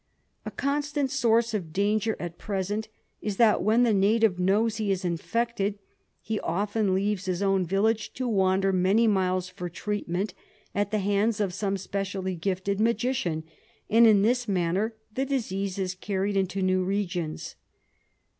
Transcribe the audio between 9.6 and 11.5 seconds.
treatment at the hands